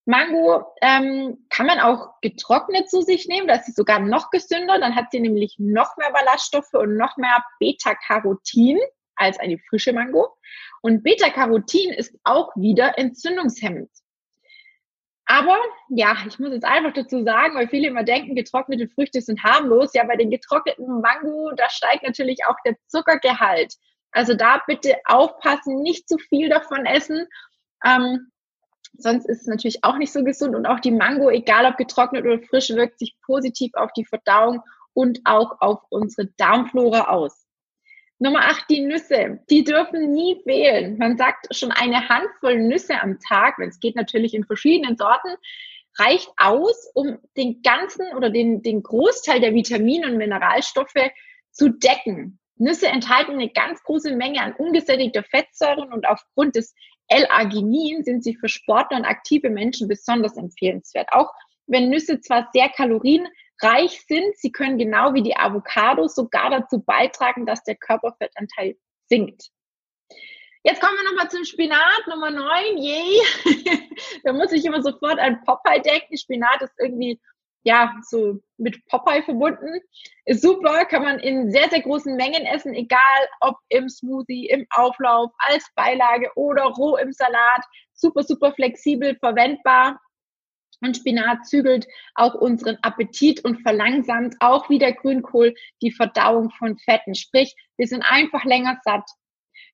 Mango 0.05 0.63
ähm, 0.81 1.45
kann 1.49 1.65
man 1.65 1.81
auch 1.81 2.21
getrocknet 2.21 2.89
zu 2.89 3.01
sich 3.01 3.27
nehmen, 3.27 3.49
da 3.49 3.55
ist 3.55 3.75
sogar 3.75 3.99
noch 3.99 4.29
gesünder. 4.29 4.79
Dann 4.79 4.95
hat 4.95 5.11
sie 5.11 5.19
nämlich 5.19 5.55
noch 5.59 5.97
mehr 5.97 6.11
Ballaststoffe 6.13 6.73
und 6.73 6.95
noch 6.95 7.17
mehr 7.17 7.43
Beta-Carotin 7.59 8.79
als 9.15 9.37
eine 9.37 9.59
frische 9.59 9.91
Mango. 9.91 10.33
Und 10.81 11.03
Beta-Carotin 11.03 11.91
ist 11.91 12.17
auch 12.23 12.55
wieder 12.55 12.97
entzündungshemmend. 12.97 13.89
Aber 15.31 15.57
ja, 15.87 16.17
ich 16.27 16.39
muss 16.39 16.51
jetzt 16.51 16.65
einfach 16.65 16.91
dazu 16.91 17.23
sagen, 17.23 17.55
weil 17.55 17.69
viele 17.69 17.87
immer 17.87 18.03
denken, 18.03 18.35
getrocknete 18.35 18.89
Früchte 18.89 19.21
sind 19.21 19.41
harmlos. 19.41 19.93
Ja, 19.93 20.03
bei 20.03 20.17
den 20.17 20.29
getrockneten 20.29 20.99
Mango, 20.99 21.53
da 21.55 21.69
steigt 21.69 22.03
natürlich 22.03 22.39
auch 22.45 22.57
der 22.65 22.75
Zuckergehalt. 22.87 23.75
Also 24.11 24.33
da 24.33 24.61
bitte 24.67 24.97
aufpassen, 25.05 25.81
nicht 25.83 26.09
zu 26.09 26.17
viel 26.17 26.49
davon 26.49 26.85
essen. 26.85 27.27
Ähm, 27.85 28.29
sonst 28.97 29.25
ist 29.25 29.43
es 29.43 29.47
natürlich 29.47 29.85
auch 29.85 29.95
nicht 29.95 30.11
so 30.11 30.25
gesund. 30.25 30.53
Und 30.53 30.65
auch 30.65 30.81
die 30.81 30.91
Mango, 30.91 31.29
egal 31.29 31.65
ob 31.65 31.77
getrocknet 31.77 32.25
oder 32.25 32.39
frisch, 32.39 32.69
wirkt 32.71 32.99
sich 32.99 33.15
positiv 33.25 33.71
auf 33.75 33.93
die 33.93 34.03
Verdauung 34.03 34.61
und 34.91 35.21
auch 35.23 35.61
auf 35.61 35.79
unsere 35.87 36.27
Darmflora 36.35 37.07
aus. 37.07 37.40
Nummer 38.21 38.41
acht, 38.41 38.69
die 38.69 38.81
Nüsse. 38.81 39.39
Die 39.49 39.63
dürfen 39.63 40.13
nie 40.13 40.39
fehlen. 40.43 40.99
Man 40.99 41.17
sagt 41.17 41.55
schon 41.55 41.71
eine 41.71 42.07
Handvoll 42.07 42.59
Nüsse 42.59 43.01
am 43.01 43.19
Tag, 43.19 43.57
wenn 43.57 43.69
es 43.69 43.79
geht 43.79 43.95
natürlich 43.95 44.35
in 44.35 44.45
verschiedenen 44.45 44.95
Sorten, 44.95 45.29
reicht 45.97 46.29
aus, 46.37 46.87
um 46.93 47.17
den 47.35 47.63
ganzen 47.63 48.15
oder 48.15 48.29
den, 48.29 48.61
den 48.61 48.83
Großteil 48.83 49.39
der 49.39 49.55
Vitamine 49.55 50.05
und 50.05 50.17
Mineralstoffe 50.17 51.09
zu 51.49 51.69
decken. 51.69 52.39
Nüsse 52.57 52.89
enthalten 52.89 53.31
eine 53.31 53.49
ganz 53.49 53.81
große 53.81 54.15
Menge 54.15 54.39
an 54.41 54.53
ungesättigter 54.53 55.23
Fettsäuren 55.23 55.91
und 55.91 56.07
aufgrund 56.07 56.55
des 56.55 56.75
L-Arginin 57.07 58.03
sind 58.03 58.23
sie 58.23 58.35
für 58.35 58.49
Sportler 58.49 58.97
und 58.97 59.05
aktive 59.05 59.49
Menschen 59.49 59.87
besonders 59.87 60.37
empfehlenswert. 60.37 61.07
Auch 61.11 61.31
wenn 61.65 61.89
Nüsse 61.89 62.21
zwar 62.21 62.49
sehr 62.53 62.69
kalorien 62.69 63.27
reich 63.61 64.03
sind. 64.07 64.37
Sie 64.37 64.51
können 64.51 64.77
genau 64.77 65.13
wie 65.13 65.23
die 65.23 65.35
Avocados 65.35 66.15
sogar 66.15 66.49
dazu 66.49 66.81
beitragen, 66.81 67.45
dass 67.45 67.63
der 67.63 67.75
Körperfettanteil 67.75 68.75
sinkt. 69.09 69.49
Jetzt 70.63 70.79
kommen 70.79 70.95
wir 70.95 71.09
nochmal 71.09 71.29
zum 71.29 71.43
Spinat, 71.43 72.07
Nummer 72.07 72.29
9, 72.29 72.77
yay. 72.77 73.19
da 74.23 74.31
muss 74.31 74.51
ich 74.51 74.63
immer 74.63 74.83
sofort 74.83 75.17
an 75.17 75.43
Popeye 75.43 75.81
denken. 75.81 76.17
Spinat 76.17 76.61
ist 76.61 76.73
irgendwie, 76.77 77.19
ja, 77.63 77.95
so 78.07 78.39
mit 78.57 78.85
Popeye 78.85 79.23
verbunden. 79.23 79.81
Ist 80.25 80.43
super, 80.43 80.85
kann 80.85 81.01
man 81.01 81.19
in 81.19 81.51
sehr, 81.51 81.67
sehr 81.69 81.81
großen 81.81 82.15
Mengen 82.15 82.45
essen, 82.45 82.75
egal 82.75 82.99
ob 83.39 83.55
im 83.69 83.89
Smoothie, 83.89 84.49
im 84.49 84.67
Auflauf, 84.69 85.31
als 85.39 85.65
Beilage 85.73 86.29
oder 86.35 86.65
roh 86.65 86.95
im 86.97 87.11
Salat. 87.11 87.65
Super, 87.93 88.21
super 88.21 88.53
flexibel 88.53 89.15
verwendbar. 89.15 89.99
Und 90.81 90.97
Spinat 90.97 91.45
zügelt 91.45 91.87
auch 92.15 92.33
unseren 92.33 92.77
Appetit 92.81 93.45
und 93.45 93.61
verlangsamt 93.61 94.35
auch 94.39 94.69
wie 94.69 94.79
der 94.79 94.93
Grünkohl 94.93 95.53
die 95.81 95.91
Verdauung 95.91 96.49
von 96.51 96.77
Fetten. 96.79 97.15
Sprich, 97.15 97.55
wir 97.77 97.87
sind 97.87 98.01
einfach 98.01 98.43
länger 98.45 98.79
satt. 98.83 99.07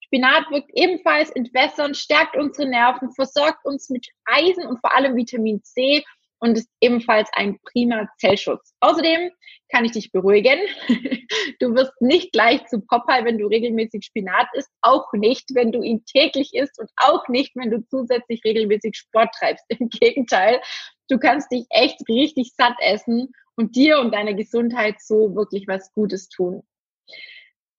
Spinat 0.03 0.49
wirkt 0.51 0.69
ebenfalls 0.73 1.31
entwässernd, 1.31 1.97
stärkt 1.97 2.37
unsere 2.37 2.69
Nerven, 2.69 3.11
versorgt 3.11 3.65
uns 3.65 3.89
mit 3.89 4.07
Eisen 4.25 4.65
und 4.65 4.79
vor 4.79 4.95
allem 4.95 5.15
Vitamin 5.15 5.61
C 5.63 6.03
und 6.39 6.57
ist 6.57 6.69
ebenfalls 6.81 7.29
ein 7.33 7.57
prima 7.63 8.07
Zellschutz. 8.17 8.73
Außerdem 8.79 9.31
kann 9.69 9.85
ich 9.85 9.91
dich 9.91 10.11
beruhigen. 10.11 10.59
Du 11.59 11.73
wirst 11.73 11.91
nicht 12.01 12.33
gleich 12.33 12.65
zu 12.67 12.79
Popeye, 12.79 13.25
wenn 13.25 13.37
du 13.37 13.47
regelmäßig 13.47 14.05
Spinat 14.05 14.47
isst, 14.53 14.69
auch 14.81 15.11
nicht, 15.13 15.55
wenn 15.55 15.71
du 15.71 15.81
ihn 15.81 16.05
täglich 16.05 16.53
isst 16.53 16.79
und 16.79 16.89
auch 16.97 17.27
nicht, 17.27 17.55
wenn 17.55 17.71
du 17.71 17.83
zusätzlich 17.87 18.43
regelmäßig 18.45 18.95
Sport 18.95 19.33
treibst. 19.37 19.65
Im 19.69 19.89
Gegenteil, 19.89 20.61
du 21.09 21.17
kannst 21.17 21.51
dich 21.51 21.65
echt 21.69 22.07
richtig 22.07 22.53
satt 22.55 22.75
essen 22.79 23.33
und 23.55 23.75
dir 23.75 23.99
und 23.99 24.13
deiner 24.13 24.33
Gesundheit 24.33 25.01
so 25.01 25.35
wirklich 25.35 25.67
was 25.67 25.91
Gutes 25.93 26.29
tun. 26.29 26.63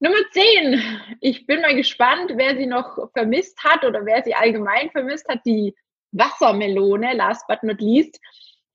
Nummer 0.01 0.19
10. 0.33 0.83
Ich 1.21 1.47
bin 1.47 1.61
mal 1.61 1.75
gespannt, 1.75 2.33
wer 2.37 2.57
sie 2.57 2.67
noch 2.67 3.11
vermisst 3.13 3.63
hat 3.65 3.85
oder 3.85 4.07
wer 4.07 4.23
sie 4.23 4.35
allgemein 4.35 4.91
vermisst 4.91 5.29
hat, 5.29 5.41
die 5.45 5.75
Wassermelone, 6.13 7.15
last 7.15 7.47
but 7.49 7.63
not 7.63 7.81
least. 7.81 8.21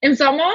Im 0.01 0.15
Sommer 0.15 0.51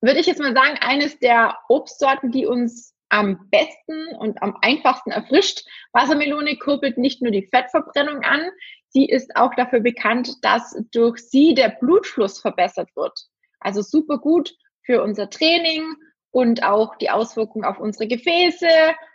würde 0.00 0.20
ich 0.20 0.26
jetzt 0.26 0.40
mal 0.40 0.54
sagen, 0.54 0.78
eines 0.80 1.18
der 1.20 1.58
Obstsorten, 1.68 2.32
die 2.32 2.46
uns 2.46 2.94
am 3.08 3.48
besten 3.50 4.16
und 4.18 4.42
am 4.42 4.56
einfachsten 4.62 5.12
erfrischt. 5.12 5.64
Wassermelone 5.92 6.56
kurbelt 6.56 6.98
nicht 6.98 7.22
nur 7.22 7.30
die 7.30 7.46
Fettverbrennung 7.46 8.24
an, 8.24 8.50
sie 8.96 9.04
ist 9.04 9.36
auch 9.36 9.54
dafür 9.54 9.80
bekannt, 9.80 10.32
dass 10.40 10.74
durch 10.90 11.18
sie 11.18 11.52
der 11.52 11.68
Blutfluss 11.68 12.40
verbessert 12.40 12.88
wird. 12.96 13.12
Also 13.60 13.82
super 13.82 14.16
gut 14.16 14.54
für 14.86 15.02
unser 15.02 15.28
Training 15.28 15.84
und 16.30 16.62
auch 16.62 16.96
die 16.96 17.10
Auswirkungen 17.10 17.66
auf 17.66 17.78
unsere 17.78 18.08
Gefäße 18.08 18.66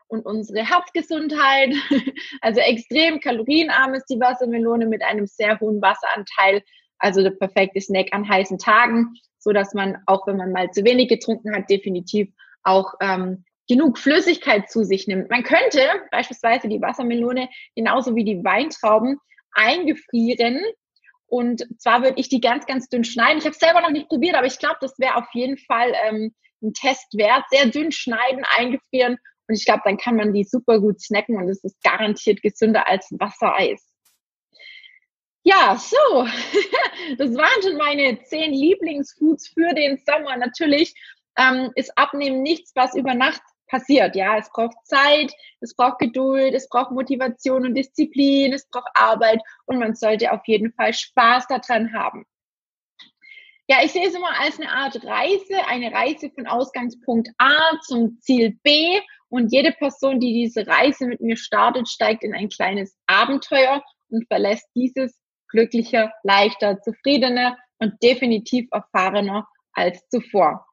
und 0.08 0.24
unsere 0.24 0.64
Herzgesundheit. 0.70 1.74
Also 2.42 2.60
extrem 2.60 3.20
kalorienarm 3.20 3.96
ist 3.96 4.06
die 4.06 4.20
Wassermelone 4.20 4.86
mit 4.86 5.04
einem 5.04 5.26
sehr 5.26 5.60
hohen 5.60 5.82
Wasseranteil. 5.82 6.62
Also 7.00 7.24
der 7.24 7.32
perfekte 7.32 7.82
Snack 7.82 8.10
an 8.12 8.30
heißen 8.30 8.60
Tagen, 8.60 9.16
so 9.40 9.52
dass 9.52 9.74
man 9.74 9.98
auch, 10.06 10.28
wenn 10.28 10.38
man 10.38 10.52
mal 10.52 10.70
zu 10.70 10.84
wenig 10.84 11.10
getrunken 11.10 11.56
hat, 11.56 11.70
definitiv 11.72 12.32
auch 12.64 12.94
ähm, 13.02 13.44
genug 13.68 13.98
Flüssigkeit 13.98 14.70
zu 14.70 14.84
sich 14.84 15.08
nimmt. 15.08 15.32
Man 15.32 15.44
könnte 15.44 15.82
beispielsweise 16.12 16.68
die 16.68 16.82
Wassermelone 16.82 17.50
genauso 17.76 18.16
wie 18.16 18.24
die 18.24 18.44
Weintrauben 18.44 19.18
eingefrieren. 19.54 20.62
Und 21.28 21.66
zwar 21.80 22.04
würde 22.04 22.20
ich 22.20 22.30
die 22.30 22.42
ganz, 22.42 22.66
ganz 22.66 22.90
dünn 22.90 23.04
schneiden. 23.04 23.38
Ich 23.38 23.46
habe 23.46 23.54
es 23.54 23.60
selber 23.60 23.82
noch 23.82 23.92
nicht 23.92 24.10
probiert, 24.10 24.36
aber 24.36 24.48
ich 24.48 24.60
glaube, 24.60 24.78
das 24.82 25.00
wäre 25.00 25.16
auf 25.16 25.28
jeden 25.34 25.58
Fall 25.58 25.94
ähm, 26.08 26.34
ein 26.62 26.74
Test 26.74 27.18
wert. 27.18 27.44
Sehr 27.50 27.68
dünn 27.68 27.92
schneiden, 27.92 28.44
eingefrieren. 28.58 29.18
Und 29.48 29.56
ich 29.56 29.66
glaube, 29.66 29.82
dann 29.86 29.98
kann 29.98 30.16
man 30.16 30.34
die 30.34 30.44
super 30.44 30.80
gut 30.80 31.02
snacken 31.02 31.38
und 31.38 31.50
es 31.50 31.64
ist 31.64 31.82
garantiert 31.84 32.42
gesünder 32.42 32.88
als 32.88 33.08
Wassereis. 33.12 33.92
Ja, 35.44 35.76
so, 35.76 35.96
das 37.18 37.36
waren 37.36 37.62
schon 37.64 37.78
meine 37.78 38.22
zehn 38.24 38.54
Lieblingsfoods 38.54 39.50
für 39.50 39.74
den 39.74 40.02
Sommer. 40.06 40.38
Natürlich 40.38 40.94
ähm, 41.38 41.72
ist 41.76 41.98
Abnehmen 41.98 42.44
nichts, 42.44 42.72
was 42.76 42.96
über 42.96 43.14
Nacht 43.16 43.42
passiert. 43.72 44.16
Ja, 44.16 44.38
es 44.38 44.52
braucht 44.52 44.76
Zeit, 44.84 45.34
es 45.62 45.74
braucht 45.74 46.00
Geduld, 46.00 46.54
es 46.54 46.70
braucht 46.70 46.92
Motivation 46.92 47.66
und 47.66 47.74
Disziplin, 47.74 48.54
es 48.54 48.68
braucht 48.68 48.92
Arbeit 48.94 49.42
und 49.66 49.80
man 49.80 49.96
sollte 49.96 50.32
auf 50.32 50.42
jeden 50.46 50.72
Fall 50.74 50.94
Spaß 50.94 51.48
daran 51.48 51.94
haben. 51.94 52.26
Ja, 53.68 53.78
ich 53.84 53.94
sehe 53.94 54.06
es 54.06 54.14
immer 54.14 54.38
als 54.40 54.60
eine 54.60 54.70
Art 54.70 55.04
Reise, 55.06 55.66
eine 55.68 55.94
Reise 55.94 56.30
von 56.30 56.46
Ausgangspunkt 56.46 57.30
A 57.38 57.80
zum 57.88 58.20
Ziel 58.20 58.60
B 58.64 59.00
und 59.30 59.52
jede 59.54 59.72
Person, 59.72 60.20
die 60.20 60.34
diese 60.34 60.68
Reise 60.68 61.08
mit 61.08 61.22
mir 61.22 61.38
startet, 61.38 61.88
steigt 61.88 62.24
in 62.24 62.36
ein 62.36 62.50
kleines 62.50 62.98
Abenteuer 63.08 63.82
und 64.10 64.28
verlässt 64.28 64.68
dieses 64.76 65.18
glücklicher, 65.48 66.12
leichter, 66.24 66.82
zufriedener 66.82 67.58
und 67.80 67.94
definitiv 68.04 68.68
erfahrener 68.72 69.48
als 69.72 70.06
zuvor. 70.10 70.66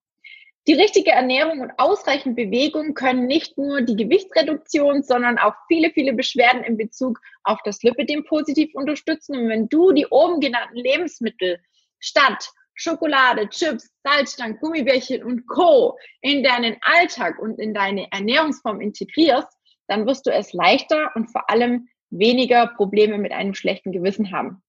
Die 0.69 0.75
richtige 0.75 1.13
Ernährung 1.13 1.61
und 1.61 1.73
ausreichend 1.79 2.37
Bewegung 2.37 2.93
können 2.93 3.27
nicht 3.27 3.57
nur 3.57 3.81
die 3.81 3.97
Gewichtsreduktion, 3.97 5.03
sondern 5.03 5.39
auch 5.39 5.55
viele, 5.67 5.91
viele 5.91 6.13
Beschwerden 6.13 6.63
in 6.63 6.77
Bezug 6.77 7.19
auf 7.43 7.59
das 7.65 7.83
Lipidem 7.83 8.23
positiv 8.27 8.75
unterstützen. 8.75 9.39
Und 9.39 9.49
wenn 9.49 9.71
du 9.71 9.93
die 9.93 10.07
oben 10.09 10.41
genannten 10.41 10.77
Lebensmittel 10.77 11.59
statt 12.01 12.51
Schokolade, 12.75 13.49
Chips, 13.49 13.91
Salzstangen, 14.05 14.59
Gummibärchen 14.61 15.25
und 15.25 15.47
Co. 15.47 15.97
in 16.21 16.45
deinen 16.45 16.77
Alltag 16.83 17.39
und 17.39 17.59
in 17.59 17.73
deine 17.73 18.07
Ernährungsform 18.13 18.83
integrierst, 18.83 19.49
dann 19.87 20.07
wirst 20.07 20.27
du 20.27 20.31
es 20.31 20.53
leichter 20.53 21.13
und 21.15 21.29
vor 21.29 21.49
allem 21.49 21.89
weniger 22.11 22.67
Probleme 22.67 23.17
mit 23.17 23.33
einem 23.33 23.55
schlechten 23.55 23.91
Gewissen 23.91 24.33
haben. 24.33 24.63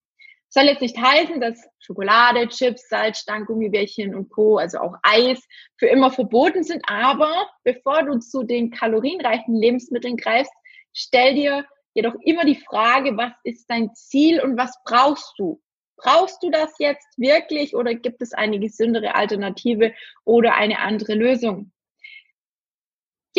Soll 0.49 0.65
jetzt 0.65 0.81
nicht 0.81 0.97
heißen, 0.97 1.39
dass 1.39 1.69
Schokolade, 1.77 2.47
Chips, 2.47 2.89
Salzstangen, 2.89 3.45
Gummibärchen 3.45 4.15
und 4.15 4.29
Co., 4.29 4.57
also 4.57 4.79
auch 4.79 4.95
Eis, 5.03 5.47
für 5.77 5.87
immer 5.87 6.09
verboten 6.09 6.63
sind. 6.63 6.83
Aber 6.87 7.47
bevor 7.63 8.03
du 8.03 8.17
zu 8.19 8.43
den 8.43 8.71
kalorienreichen 8.71 9.55
Lebensmitteln 9.55 10.17
greifst, 10.17 10.53
stell 10.91 11.35
dir 11.35 11.65
jedoch 11.93 12.15
immer 12.23 12.45
die 12.45 12.59
Frage, 12.67 13.15
was 13.15 13.33
ist 13.43 13.69
dein 13.69 13.93
Ziel 13.93 14.41
und 14.41 14.57
was 14.57 14.73
brauchst 14.85 15.33
du? 15.37 15.61
Brauchst 15.97 16.41
du 16.41 16.49
das 16.49 16.73
jetzt 16.79 17.07
wirklich 17.17 17.75
oder 17.75 17.93
gibt 17.93 18.21
es 18.21 18.33
eine 18.33 18.59
gesündere 18.59 19.15
Alternative 19.15 19.93
oder 20.23 20.55
eine 20.55 20.79
andere 20.79 21.13
Lösung? 21.13 21.71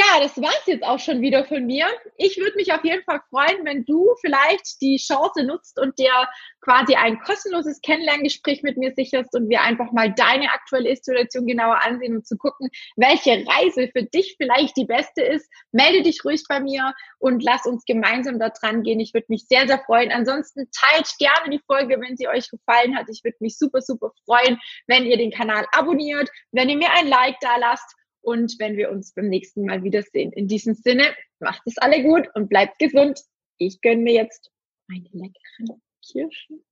Ja, 0.00 0.18
das 0.18 0.40
war's 0.40 0.66
jetzt 0.66 0.82
auch 0.82 0.98
schon 0.98 1.20
wieder 1.20 1.44
von 1.44 1.66
mir. 1.66 1.86
Ich 2.16 2.38
würde 2.38 2.56
mich 2.56 2.72
auf 2.72 2.82
jeden 2.84 3.04
Fall 3.04 3.20
freuen, 3.28 3.66
wenn 3.66 3.84
du 3.84 4.14
vielleicht 4.22 4.80
die 4.80 4.96
Chance 4.96 5.44
nutzt 5.44 5.78
und 5.78 5.98
dir 5.98 6.26
quasi 6.62 6.94
ein 6.94 7.20
kostenloses 7.20 7.82
Kennenlerngespräch 7.82 8.62
mit 8.62 8.78
mir 8.78 8.94
sicherst 8.96 9.34
und 9.34 9.50
wir 9.50 9.60
einfach 9.60 9.92
mal 9.92 10.10
deine 10.10 10.52
aktuelle 10.52 10.96
Situation 10.96 11.46
genauer 11.46 11.82
ansehen 11.84 12.16
und 12.16 12.26
zu 12.26 12.38
gucken, 12.38 12.70
welche 12.96 13.44
Reise 13.46 13.90
für 13.92 14.04
dich 14.04 14.36
vielleicht 14.38 14.74
die 14.78 14.86
beste 14.86 15.22
ist. 15.22 15.50
Melde 15.70 16.02
dich 16.02 16.24
ruhig 16.24 16.44
bei 16.48 16.60
mir 16.60 16.94
und 17.18 17.42
lass 17.42 17.66
uns 17.66 17.84
gemeinsam 17.84 18.38
da 18.38 18.48
dran 18.48 18.82
gehen. 18.82 19.00
Ich 19.00 19.12
würde 19.12 19.26
mich 19.28 19.48
sehr, 19.48 19.66
sehr 19.66 19.82
freuen. 19.84 20.12
Ansonsten 20.12 20.70
teilt 20.70 21.10
gerne 21.18 21.50
die 21.50 21.62
Folge, 21.66 22.00
wenn 22.00 22.16
sie 22.16 22.28
euch 22.28 22.48
gefallen 22.48 22.96
hat. 22.96 23.06
Ich 23.10 23.22
würde 23.22 23.36
mich 23.40 23.58
super, 23.58 23.82
super 23.82 24.12
freuen, 24.24 24.58
wenn 24.86 25.04
ihr 25.04 25.18
den 25.18 25.30
Kanal 25.30 25.66
abonniert, 25.72 26.30
wenn 26.52 26.70
ihr 26.70 26.78
mir 26.78 26.90
ein 26.92 27.08
Like 27.08 27.36
da 27.42 27.56
lasst 27.56 27.96
und 28.22 28.56
wenn 28.58 28.76
wir 28.76 28.90
uns 28.90 29.12
beim 29.12 29.28
nächsten 29.28 29.64
Mal 29.64 29.82
wiedersehen. 29.82 30.32
In 30.32 30.48
diesem 30.48 30.74
Sinne, 30.74 31.04
macht 31.38 31.62
es 31.66 31.78
alle 31.78 32.02
gut 32.02 32.28
und 32.34 32.48
bleibt 32.48 32.78
gesund. 32.78 33.20
Ich 33.58 33.80
gönne 33.80 34.02
mir 34.02 34.14
jetzt 34.14 34.50
meine 34.88 35.08
leckeren 35.12 35.82
Kirschen. 36.04 36.64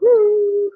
Huh. 0.00 0.70